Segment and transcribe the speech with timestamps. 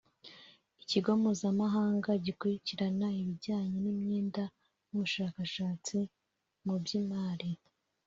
[0.83, 4.43] Ikigo Mpuzamahanga gikurikirana ibijyanye n’imyenda
[4.87, 5.97] n’ubushakashatsi
[6.65, 7.49] mu by’imari